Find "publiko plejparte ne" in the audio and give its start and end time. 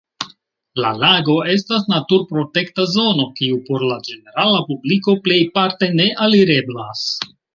4.71-6.11